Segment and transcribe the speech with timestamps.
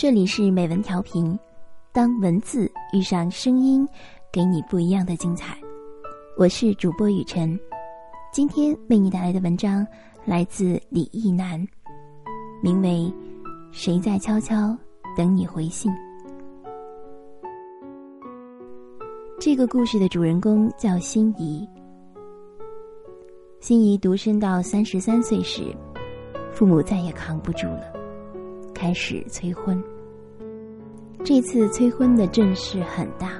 [0.00, 1.38] 这里是美文调频，
[1.92, 3.86] 当文字遇上声音，
[4.32, 5.58] 给你不一样的精彩。
[6.38, 7.60] 我是主播雨晨，
[8.32, 9.86] 今天为你带来的文章
[10.24, 11.62] 来自李义南，
[12.62, 12.88] 名为
[13.72, 14.74] 《谁在悄悄
[15.14, 15.92] 等你回信》。
[19.38, 21.68] 这个故事的主人公叫心怡。
[23.60, 25.76] 心怡独身到三十三岁时，
[26.50, 27.99] 父母再也扛不住了。
[28.80, 29.78] 开始催婚。
[31.22, 33.32] 这次催婚的阵势很大，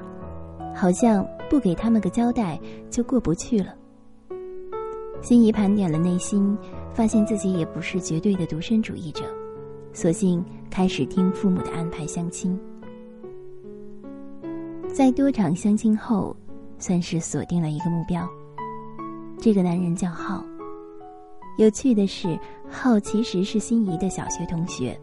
[0.75, 3.75] 好像不给他们个交代就过不去了。
[5.23, 6.55] 心怡盘点了内心，
[6.93, 9.25] 发现自己也不是绝对的独身主义者，
[9.95, 12.61] 索性开始听父母的安排相亲。
[14.93, 16.37] 在多场相亲后，
[16.79, 18.29] 算是锁定了一个目标。
[19.39, 20.45] 这个男人叫浩。
[21.57, 25.01] 有趣的是，浩其实是心仪的小学同学。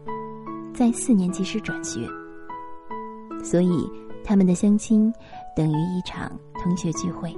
[0.78, 2.06] 在四年级时转学，
[3.42, 3.90] 所以
[4.22, 5.12] 他们的相亲
[5.56, 6.30] 等于一场
[6.62, 7.36] 同学聚会。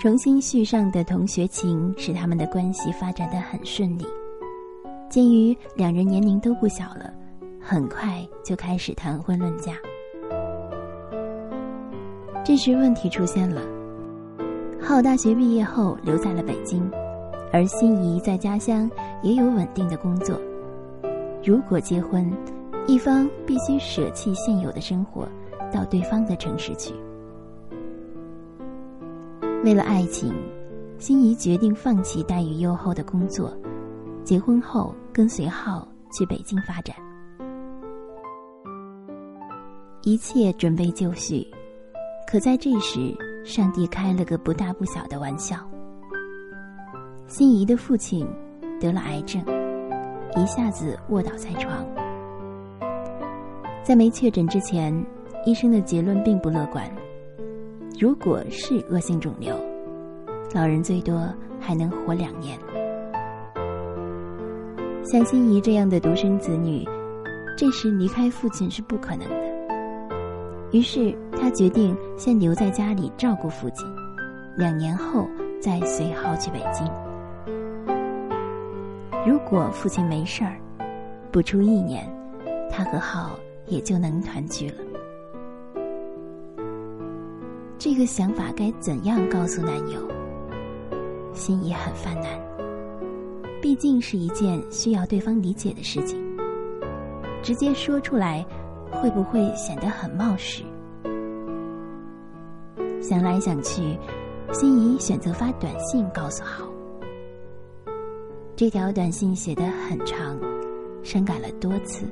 [0.00, 4.06] 重新续上的同学情使他们的关系发展的很顺利。
[5.10, 7.12] 鉴于两人年龄都不小了，
[7.60, 9.74] 很快就开始谈婚论嫁。
[12.42, 13.60] 这时问题出现了：
[14.80, 16.90] 浩大学毕业后留在了北京，
[17.52, 18.90] 而心仪在家乡
[19.22, 20.34] 也有稳定的工作。
[21.44, 22.30] 如果结婚，
[22.86, 25.28] 一方必须舍弃现有的生活，
[25.72, 26.92] 到对方的城市去。
[29.64, 30.34] 为了爱情，
[30.98, 33.56] 心仪决定放弃待遇优厚的工作，
[34.24, 36.94] 结婚后跟随浩去北京发展。
[40.02, 41.46] 一切准备就绪，
[42.26, 45.56] 可在这时，上帝开了个不大不小的玩笑。
[47.26, 48.26] 心仪的父亲
[48.80, 49.44] 得了癌症。
[50.36, 51.84] 一下子卧倒在床，
[53.82, 54.94] 在没确诊之前，
[55.44, 56.88] 医生的结论并不乐观。
[57.98, 59.56] 如果是恶性肿瘤，
[60.54, 62.58] 老人最多还能活两年。
[65.02, 66.86] 像心怡这样的独生子女，
[67.56, 69.48] 这时离开父亲是不可能的。
[70.70, 73.86] 于是他决定先留在家里照顾父亲，
[74.56, 75.26] 两年后
[75.60, 76.86] 再随浩去北京。
[79.28, 80.56] 如果父亲没事儿，
[81.30, 82.10] 不出一年，
[82.70, 84.76] 他和浩也就能团聚了。
[87.78, 90.00] 这个想法该怎样告诉男友？
[91.34, 92.40] 心怡很犯难，
[93.60, 96.18] 毕竟是一件需要对方理解的事情。
[97.42, 98.42] 直接说出来，
[98.90, 100.62] 会不会显得很冒失？
[103.02, 103.94] 想来想去，
[104.54, 106.64] 心怡选择发短信告诉浩。
[108.58, 110.36] 这条短信写得很长，
[111.04, 112.04] 删改了多次，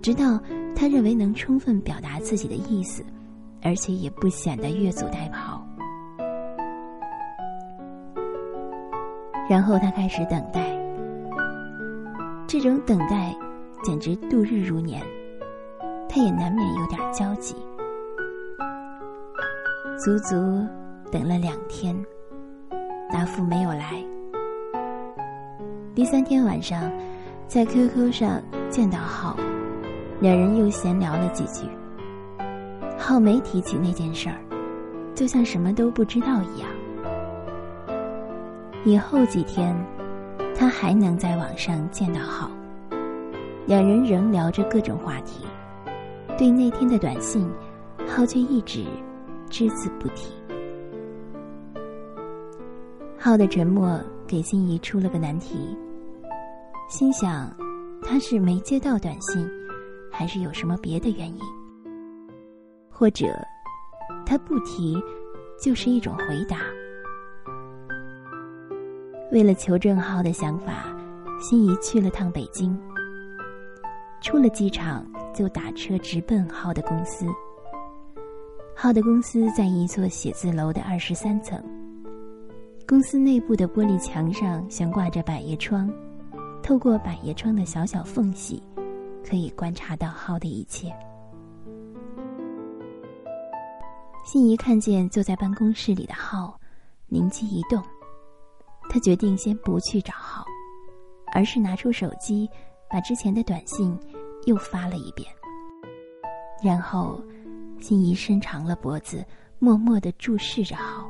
[0.00, 0.40] 直到
[0.76, 3.04] 他认为能充分表达自己的意思，
[3.62, 5.60] 而且也不显得越俎代庖。
[9.50, 10.70] 然后他开始等待，
[12.46, 13.34] 这种等待
[13.82, 15.02] 简直度日如年，
[16.08, 17.56] 他也难免有点焦急。
[19.98, 20.64] 足足
[21.10, 21.92] 等了两天，
[23.10, 24.00] 答复没有来。
[25.96, 26.92] 第三天晚上，
[27.48, 29.34] 在 QQ 上见到浩，
[30.20, 31.66] 两人又闲聊了几句。
[32.98, 34.36] 浩没提起那件事儿，
[35.14, 36.68] 就像什么都不知道一样。
[38.84, 39.74] 以后几天，
[40.54, 42.50] 他还能在网上见到浩，
[43.64, 45.46] 两人仍聊着各种话题。
[46.36, 47.50] 对那天的短信，
[48.06, 48.84] 浩却一直
[49.48, 50.30] 只字不提。
[53.18, 55.74] 浩的沉默给心仪出了个难题。
[56.88, 57.52] 心想，
[58.00, 59.44] 他是没接到短信，
[60.10, 61.40] 还是有什么别的原因？
[62.88, 63.26] 或者，
[64.24, 64.96] 他不提，
[65.60, 66.60] 就是一种回答。
[69.32, 70.84] 为了求证浩的想法，
[71.40, 72.78] 心仪去了趟北京。
[74.22, 75.04] 出了机场，
[75.34, 77.26] 就打车直奔浩的公司。
[78.76, 81.60] 浩的公司在一座写字楼的二十三层。
[82.86, 85.92] 公司内部的玻璃墙上悬挂着百叶窗。
[86.66, 88.60] 透过百叶窗的小小缝隙，
[89.24, 90.92] 可以观察到浩的一切。
[94.24, 96.58] 心仪看见坐在办公室里的浩，
[97.06, 97.80] 灵机一动，
[98.90, 100.44] 他决定先不去找浩，
[101.32, 102.50] 而是拿出手机，
[102.90, 103.96] 把之前的短信
[104.46, 105.30] 又发了一遍。
[106.60, 107.22] 然后，
[107.78, 109.24] 心仪伸长了脖子，
[109.60, 111.08] 默默的注视着浩。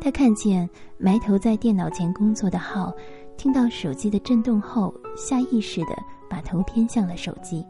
[0.00, 0.68] 他看见
[0.98, 2.92] 埋头在电脑前工作的浩。
[3.38, 5.96] 听到手机的震动后，下意识的
[6.28, 7.64] 把头偏向了手机，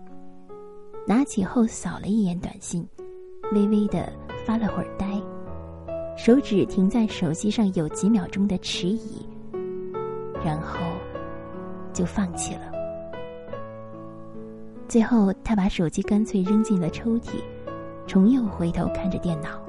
[1.06, 2.88] 拿起后扫了一眼短信，
[3.53, 4.11] 微微的
[4.47, 5.06] 发了会儿呆，
[6.17, 9.29] 手指停在手机上有几秒钟的迟疑，
[10.43, 10.79] 然后
[11.93, 12.73] 就放弃了。
[14.88, 17.43] 最后，他把手机干脆扔进了抽屉，
[18.06, 19.62] 重又回头看着电脑。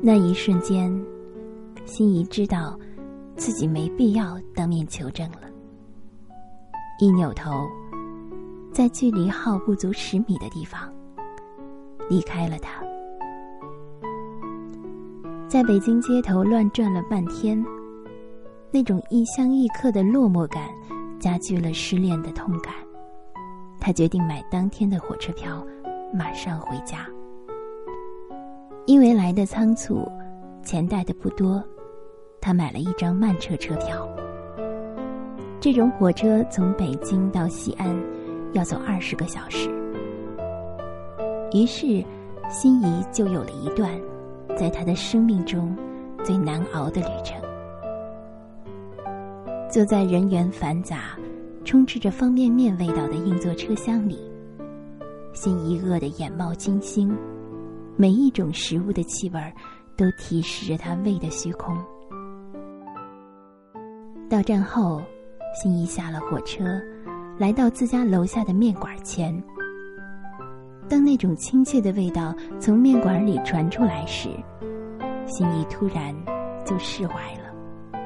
[0.00, 0.90] 那一瞬间，
[1.88, 2.78] 心仪知道
[3.34, 5.48] 自己没必要当面求证了。
[7.00, 7.66] 一扭头，
[8.72, 10.92] 在距离号不足十米的地方
[12.10, 12.84] 离开了他。
[15.48, 17.64] 在北京街头乱转了半天，
[18.70, 20.68] 那种一乡一客的落寞感。
[21.18, 22.72] 加剧了失恋的痛感，
[23.80, 25.66] 他决定买当天的火车票，
[26.14, 27.08] 马上回家。
[28.86, 30.08] 因为来的仓促，
[30.62, 31.60] 钱带的不多，
[32.40, 34.08] 他买了一张慢车车票。
[35.60, 37.94] 这种火车从北京到西安
[38.52, 39.68] 要走二十个小时，
[41.52, 42.04] 于是
[42.48, 43.90] 心仪就有了一段
[44.56, 45.76] 在他的生命中
[46.24, 47.36] 最难熬的旅程。
[49.68, 51.18] 坐在人员繁杂、
[51.64, 54.18] 充斥着方便面味道的硬座车厢里，
[55.34, 57.14] 心仪饿得眼冒金星，
[57.96, 59.40] 每一种食物的气味
[59.96, 61.76] 都提示着他胃的虚空。
[64.28, 65.00] 到站后，
[65.54, 66.64] 心仪下了火车，
[67.38, 69.34] 来到自家楼下的面馆前。
[70.86, 74.28] 当那种亲切的味道从面馆里传出来时，
[75.26, 76.14] 心仪突然
[76.62, 77.98] 就释怀了。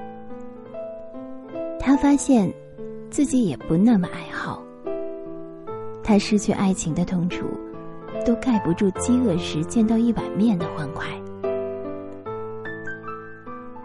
[1.80, 2.52] 他发现，
[3.10, 4.62] 自己也不那么爱好。
[6.04, 7.46] 他失去爱情的痛楚，
[8.24, 11.04] 都盖不住饥饿时见到一碗面的欢快。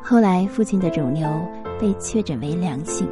[0.03, 1.27] 后来，父亲的肿瘤
[1.79, 3.07] 被确诊为良性，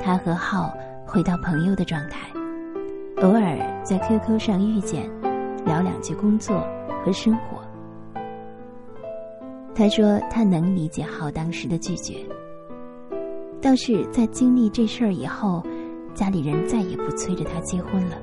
[0.00, 0.72] 他和浩
[1.04, 2.30] 回到朋友的状态，
[3.20, 5.10] 偶尔在 QQ 上遇见，
[5.64, 6.64] 聊两句工作
[7.04, 7.58] 和生活。
[9.74, 12.24] 他说，他能理解浩当时的拒绝。
[13.60, 15.62] 倒是在经历这事儿以后，
[16.14, 18.16] 家里人再也不催着他结婚了。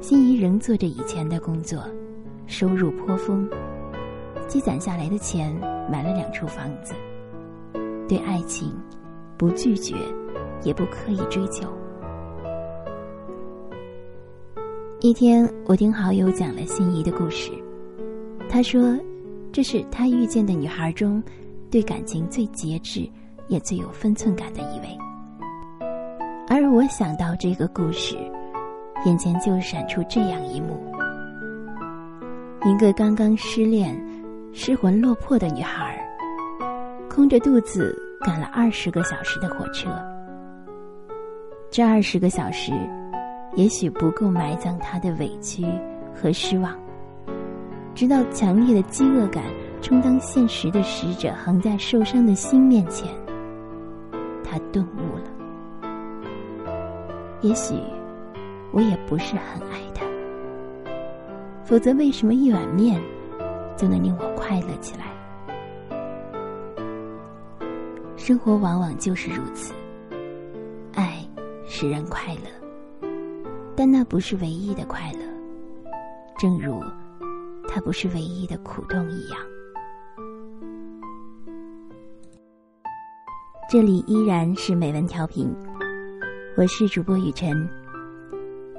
[0.00, 1.82] 心仪仍做着以前的工作，
[2.46, 3.48] 收入颇丰，
[4.46, 5.54] 积攒下来的钱
[5.92, 6.94] 买了两处房子。
[8.08, 8.72] 对爱情，
[9.36, 9.94] 不拒绝，
[10.62, 11.68] 也不刻意追求。
[15.00, 17.52] 一天，我听好友讲了心仪的故事，
[18.48, 18.98] 他说，
[19.52, 21.22] 这是他遇见的女孩中。
[21.70, 23.08] 对感情最节制，
[23.48, 24.98] 也最有分寸感的一位。
[26.48, 28.14] 而我想到这个故事，
[29.06, 30.78] 眼前就闪出这样一幕：
[32.66, 33.98] 一个刚刚失恋、
[34.54, 35.98] 失魂落魄的女孩，
[37.08, 39.90] 空着肚子赶了二十个小时的火车。
[41.70, 42.70] 这二十个小时，
[43.54, 45.64] 也许不够埋葬她的委屈
[46.14, 46.76] 和失望，
[47.94, 49.42] 直到强烈的饥饿感。
[49.80, 53.08] 充当现实的使者，横在受伤的心面前，
[54.44, 55.90] 他顿悟了。
[57.40, 57.74] 也许
[58.70, 60.06] 我也不是很爱他，
[61.64, 63.02] 否则为什么一碗面
[63.82, 65.06] 就能令我快乐起来？
[68.16, 69.74] 生活往往就是如此，
[70.94, 71.18] 爱
[71.66, 73.08] 使人快乐，
[73.74, 75.18] 但那不是唯一的快乐，
[76.38, 76.80] 正如
[77.66, 79.38] 它不是唯一的苦痛一样。
[83.68, 85.52] 这里依然是美文调频，
[86.56, 87.68] 我是主播雨晨。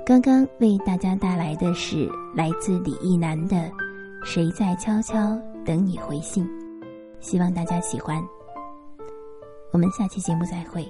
[0.05, 3.57] 刚刚为大家带来的是来自李一男的
[4.25, 6.45] 《谁在悄悄等你回信》，
[7.19, 8.23] 希望大家喜欢。
[9.71, 10.89] 我们下期节目再会。